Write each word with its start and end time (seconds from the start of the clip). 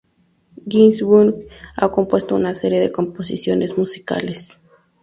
Ginsburg 0.67 1.47
ha 1.75 1.91
compuesto 1.91 2.33
una 2.33 2.55
serie 2.55 2.79
de 2.79 2.91
composiciones 2.91 3.77
musicales. 3.77 4.59